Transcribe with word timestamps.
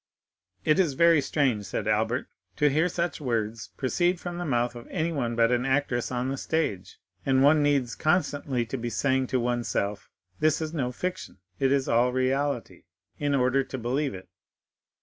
'""It 0.65 0.79
is 0.79 0.93
very 0.95 1.21
strange," 1.21 1.65
said 1.65 1.87
Albert, 1.87 2.25
"to 2.55 2.71
hear 2.71 2.89
such 2.89 3.21
words 3.21 3.69
proceed 3.77 4.19
from 4.19 4.39
the 4.39 4.45
mouth 4.45 4.73
of 4.73 4.87
anyone 4.87 5.35
but 5.35 5.51
an 5.51 5.63
actress 5.63 6.11
on 6.11 6.29
the 6.29 6.37
stage, 6.37 6.97
and 7.23 7.43
one 7.43 7.61
needs 7.61 7.93
constantly 7.93 8.65
to 8.65 8.77
be 8.77 8.89
saying 8.89 9.27
to 9.27 9.39
one's 9.39 9.67
self, 9.67 10.09
'This 10.39 10.59
is 10.59 10.73
no 10.73 10.91
fiction, 10.91 11.37
it 11.59 11.71
is 11.71 11.87
all 11.87 12.11
reality,' 12.11 12.85
in 13.19 13.35
order 13.35 13.63
to 13.63 13.77
believe 13.77 14.15
it. 14.15 14.27